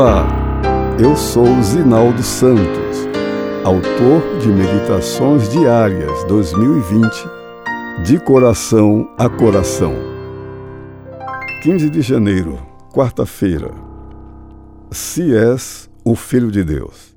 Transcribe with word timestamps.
Olá, 0.00 0.26
eu 0.98 1.14
sou 1.14 1.62
Zinaldo 1.62 2.22
Santos, 2.22 2.96
autor 3.62 4.38
de 4.40 4.48
Meditações 4.48 5.46
Diárias 5.50 6.24
2020, 6.24 7.12
de 8.06 8.18
coração 8.18 9.14
a 9.18 9.28
coração. 9.28 9.92
15 11.62 11.90
de 11.90 12.00
janeiro, 12.00 12.58
quarta-feira. 12.94 13.74
Se 14.90 15.36
és 15.36 15.90
o 16.02 16.14
Filho 16.14 16.50
de 16.50 16.64
Deus. 16.64 17.14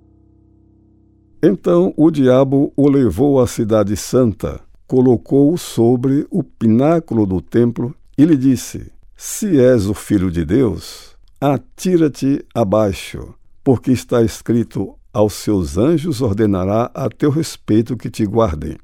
Então 1.42 1.94
o 1.96 2.12
diabo 2.12 2.74
o 2.76 2.90
levou 2.90 3.40
à 3.40 3.48
Cidade 3.48 3.96
Santa, 3.96 4.60
colocou-o 4.86 5.58
sobre 5.58 6.28
o 6.30 6.44
pináculo 6.44 7.26
do 7.26 7.40
templo 7.40 7.96
e 8.18 8.26
lhe 8.26 8.36
disse: 8.36 8.92
Se 9.16 9.58
és 9.58 9.88
o 9.88 9.94
Filho 9.94 10.30
de 10.30 10.44
Deus, 10.44 11.13
Atira-te 11.46 12.42
abaixo, 12.56 13.34
porque 13.66 13.92
está 13.92 14.22
escrito: 14.22 14.98
aos 15.12 15.34
seus 15.34 15.78
anjos 15.78 16.22
ordenará 16.22 16.90
a 16.94 17.10
teu 17.10 17.30
respeito 17.30 17.98
que 17.98 18.10
te 18.10 18.24
guardem. 18.24 18.78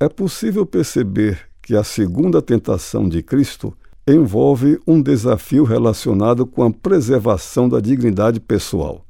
É 0.00 0.08
possível 0.08 0.64
perceber 0.64 1.46
que 1.60 1.76
a 1.76 1.84
segunda 1.84 2.40
tentação 2.40 3.06
de 3.06 3.22
Cristo 3.22 3.76
envolve 4.08 4.80
um 4.86 5.02
desafio 5.02 5.62
relacionado 5.62 6.46
com 6.46 6.62
a 6.62 6.70
preservação 6.70 7.68
da 7.68 7.80
dignidade 7.80 8.40
pessoal. 8.40 9.04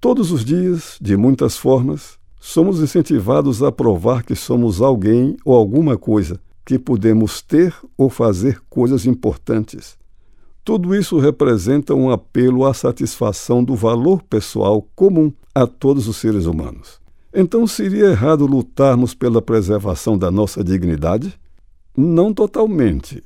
Todos 0.00 0.32
os 0.32 0.42
dias, 0.42 0.96
de 1.02 1.18
muitas 1.18 1.54
formas, 1.54 2.18
somos 2.40 2.80
incentivados 2.80 3.62
a 3.62 3.70
provar 3.70 4.22
que 4.22 4.34
somos 4.34 4.80
alguém 4.80 5.36
ou 5.44 5.54
alguma 5.54 5.98
coisa, 5.98 6.40
que 6.64 6.78
podemos 6.78 7.42
ter 7.42 7.74
ou 7.94 8.08
fazer 8.08 8.58
coisas 8.70 9.04
importantes 9.04 10.02
tudo 10.64 10.94
isso 10.94 11.18
representa 11.18 11.94
um 11.94 12.10
apelo 12.10 12.64
à 12.64 12.72
satisfação 12.72 13.62
do 13.62 13.76
valor 13.76 14.22
pessoal 14.22 14.80
comum 14.96 15.30
a 15.54 15.66
todos 15.66 16.08
os 16.08 16.16
seres 16.16 16.46
humanos. 16.46 16.98
Então, 17.34 17.66
seria 17.66 18.06
errado 18.06 18.46
lutarmos 18.46 19.12
pela 19.12 19.42
preservação 19.42 20.16
da 20.16 20.30
nossa 20.30 20.64
dignidade? 20.64 21.38
Não 21.94 22.32
totalmente. 22.32 23.22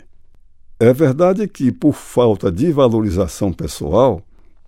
É 0.81 0.93
verdade 0.93 1.47
que, 1.47 1.71
por 1.71 1.95
falta 1.95 2.51
de 2.51 2.73
valorização 2.73 3.53
pessoal, 3.53 4.21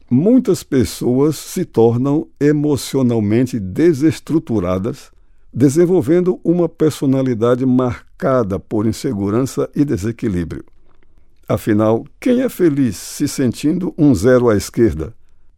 muitas 0.09 0.63
pessoas 0.63 1.37
se 1.37 1.65
tornam 1.65 2.29
emocionalmente 2.39 3.59
desestruturadas, 3.59 5.11
desenvolvendo 5.53 6.39
uma 6.45 6.69
personalidade 6.69 7.67
marcada 7.67 8.61
por 8.61 8.87
insegurança 8.87 9.69
e 9.75 9.85
desequilíbrio. 9.85 10.65
Afinal, 11.51 12.07
quem 12.21 12.43
é 12.43 12.49
feliz 12.49 12.97
se 12.97 13.27
sentindo 13.27 13.93
um 13.99 14.15
zero 14.15 14.49
à 14.49 14.57
esquerda? 14.57 15.13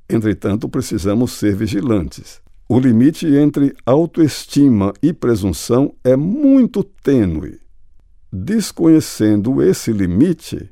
Entretanto, 0.08 0.66
precisamos 0.66 1.32
ser 1.32 1.54
vigilantes. 1.54 2.40
O 2.66 2.80
limite 2.80 3.26
entre 3.26 3.76
autoestima 3.84 4.94
e 5.02 5.12
presunção 5.12 5.94
é 6.02 6.16
muito 6.16 6.82
tênue. 6.82 7.60
Desconhecendo 8.32 9.62
esse 9.62 9.92
limite, 9.92 10.70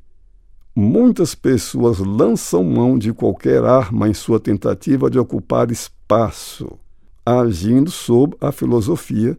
muitas 0.75 1.35
pessoas 1.35 1.99
lançam 1.99 2.65
mão 2.65 2.99
de 2.99 3.13
qualquer 3.13 3.63
arma 3.63 4.09
em 4.09 4.15
sua 4.15 4.41
tentativa 4.41 5.11
de 5.11 5.19
ocupar 5.19 5.71
espaço, 5.71 6.79
agindo 7.27 7.91
sob 7.91 8.35
a 8.41 8.51
filosofia 8.51 9.37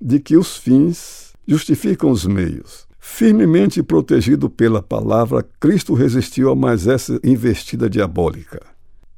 de 0.00 0.18
que 0.18 0.38
os 0.38 0.56
fins 0.56 1.34
justificam 1.46 2.10
os 2.10 2.24
meios. 2.24 2.88
Firmemente 3.00 3.82
protegido 3.82 4.50
pela 4.50 4.82
palavra, 4.82 5.44
Cristo 5.58 5.94
resistiu 5.94 6.50
a 6.50 6.54
mais 6.54 6.86
essa 6.86 7.18
investida 7.24 7.88
diabólica. 7.88 8.60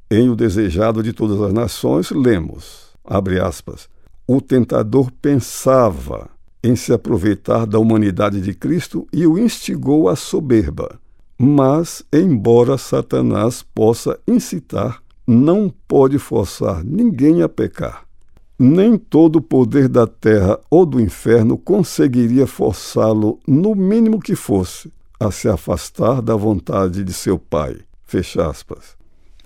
Em 0.09 0.29
O 0.29 0.35
Desejado 0.35 1.03
de 1.03 1.11
Todas 1.11 1.41
as 1.41 1.51
Nações, 1.51 2.09
lemos, 2.09 2.93
abre 3.03 3.39
aspas, 3.39 3.89
o 4.25 4.39
tentador 4.39 5.11
pensava 5.21 6.29
em 6.63 6.77
se 6.77 6.93
aproveitar 6.93 7.67
da 7.67 7.77
humanidade 7.77 8.39
de 8.39 8.53
Cristo 8.53 9.05
e 9.11 9.27
o 9.27 9.37
instigou 9.37 10.07
à 10.07 10.15
soberba. 10.15 10.97
Mas, 11.37 12.05
embora 12.13 12.77
Satanás 12.77 13.65
possa 13.75 14.17
incitar, 14.25 15.03
não 15.27 15.69
pode 15.87 16.17
forçar 16.17 16.83
ninguém 16.85 17.41
a 17.41 17.49
pecar. 17.49 18.05
Nem 18.57 18.97
todo 18.97 19.37
o 19.37 19.41
poder 19.41 19.89
da 19.89 20.05
terra 20.05 20.59
ou 20.69 20.85
do 20.85 21.01
inferno 21.01 21.57
conseguiria 21.57 22.45
forçá-lo, 22.45 23.39
no 23.47 23.73
mínimo 23.73 24.19
que 24.19 24.35
fosse, 24.35 24.91
a 25.19 25.31
se 25.31 25.47
afastar 25.47 26.21
da 26.21 26.35
vontade 26.35 27.03
de 27.03 27.13
seu 27.13 27.39
pai. 27.39 27.77
Fecha 28.03 28.47
aspas. 28.47 28.95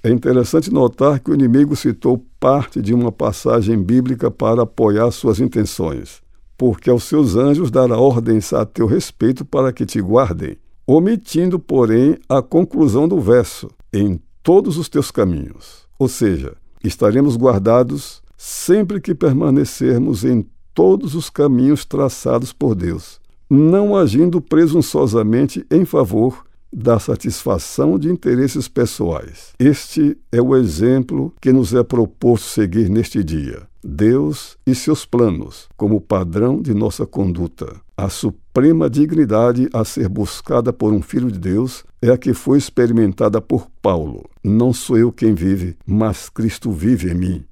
É 0.03 0.09
interessante 0.09 0.71
notar 0.71 1.19
que 1.19 1.31
o 1.31 1.33
inimigo 1.33 1.75
citou 1.75 2.23
parte 2.39 2.81
de 2.81 2.93
uma 2.93 3.11
passagem 3.11 3.81
bíblica 3.81 4.29
para 4.29 4.63
apoiar 4.63 5.09
suas 5.11 5.39
intenções. 5.39 6.21
Porque 6.57 6.89
aos 6.89 7.03
seus 7.03 7.35
anjos 7.35 7.71
dará 7.71 7.97
ordens 7.97 8.51
a 8.53 8.65
teu 8.65 8.87
respeito 8.87 9.45
para 9.45 9.71
que 9.71 9.85
te 9.85 10.01
guardem, 10.01 10.57
omitindo, 10.85 11.59
porém, 11.59 12.17
a 12.27 12.41
conclusão 12.41 13.07
do 13.07 13.19
verso, 13.19 13.69
em 13.91 14.19
todos 14.43 14.77
os 14.77 14.89
teus 14.89 15.11
caminhos. 15.11 15.87
Ou 15.99 16.07
seja, 16.07 16.55
estaremos 16.83 17.35
guardados 17.35 18.21
sempre 18.37 19.01
que 19.01 19.15
permanecermos 19.15 20.23
em 20.23 20.45
todos 20.73 21.15
os 21.15 21.29
caminhos 21.29 21.83
traçados 21.83 22.53
por 22.53 22.75
Deus, 22.75 23.19
não 23.49 23.95
agindo 23.95 24.39
presunçosamente 24.39 25.65
em 25.71 25.83
favor 25.83 26.45
da 26.71 26.99
satisfação 26.99 27.97
de 27.97 28.09
interesses 28.09 28.67
pessoais. 28.67 29.53
Este 29.57 30.17
é 30.31 30.41
o 30.41 30.55
exemplo 30.55 31.33
que 31.41 31.51
nos 31.51 31.73
é 31.73 31.81
proposto 31.83 32.45
seguir 32.45 32.89
neste 32.89 33.23
dia. 33.23 33.63
Deus 33.83 34.57
e 34.67 34.75
seus 34.75 35.05
planos 35.05 35.69
como 35.77 36.01
padrão 36.01 36.61
de 36.61 36.73
nossa 36.73 37.05
conduta. 37.05 37.73
A 37.95 38.09
suprema 38.09 38.89
dignidade 38.89 39.69
a 39.73 39.85
ser 39.85 40.09
buscada 40.09 40.73
por 40.73 40.93
um 40.93 41.01
filho 41.01 41.31
de 41.31 41.39
Deus 41.39 41.83
é 42.01 42.11
a 42.11 42.17
que 42.17 42.33
foi 42.33 42.57
experimentada 42.57 43.41
por 43.41 43.67
Paulo. 43.81 44.29
Não 44.43 44.73
sou 44.73 44.97
eu 44.97 45.11
quem 45.11 45.33
vive, 45.33 45.75
mas 45.85 46.29
Cristo 46.29 46.71
vive 46.71 47.11
em 47.11 47.15
mim. 47.15 47.46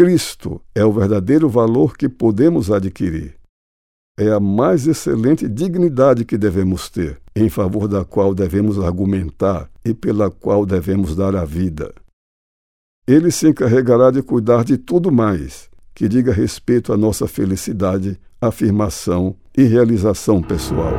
Cristo 0.00 0.62
é 0.74 0.82
o 0.82 0.90
verdadeiro 0.90 1.46
valor 1.46 1.94
que 1.94 2.08
podemos 2.08 2.70
adquirir. 2.70 3.34
É 4.18 4.30
a 4.30 4.40
mais 4.40 4.86
excelente 4.86 5.46
dignidade 5.46 6.24
que 6.24 6.38
devemos 6.38 6.88
ter, 6.88 7.20
em 7.36 7.50
favor 7.50 7.86
da 7.86 8.02
qual 8.02 8.34
devemos 8.34 8.78
argumentar 8.78 9.68
e 9.84 9.92
pela 9.92 10.30
qual 10.30 10.64
devemos 10.64 11.14
dar 11.14 11.36
a 11.36 11.44
vida. 11.44 11.92
Ele 13.06 13.30
se 13.30 13.46
encarregará 13.46 14.10
de 14.10 14.22
cuidar 14.22 14.64
de 14.64 14.78
tudo 14.78 15.12
mais 15.12 15.68
que 15.94 16.08
diga 16.08 16.32
respeito 16.32 16.94
à 16.94 16.96
nossa 16.96 17.28
felicidade, 17.28 18.18
afirmação 18.40 19.36
e 19.54 19.64
realização 19.64 20.40
pessoal. 20.42 20.96